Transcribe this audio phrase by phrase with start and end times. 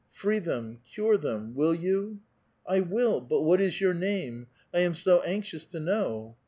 [0.09, 2.17] Free them; cure them; will vou?"'^
[2.65, 3.21] I will!
[3.21, 4.47] But what is your name?
[4.73, 6.37] I am so anxious to know